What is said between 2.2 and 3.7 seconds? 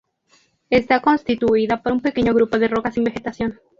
grupo de rocas sin vegetación.